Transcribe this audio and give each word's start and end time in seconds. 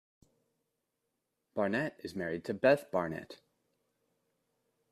Barnett 1.53 1.99
is 2.03 2.15
married 2.15 2.43
to 2.45 2.55
Beth 2.55 2.89
Barnett. 2.91 3.39